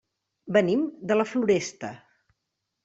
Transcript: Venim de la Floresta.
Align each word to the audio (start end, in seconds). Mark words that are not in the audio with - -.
Venim 0.57 0.81
de 1.11 1.19
la 1.21 1.29
Floresta. 1.35 1.95